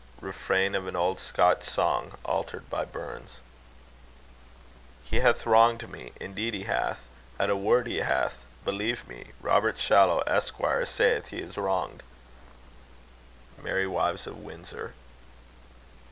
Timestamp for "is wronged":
11.37-12.01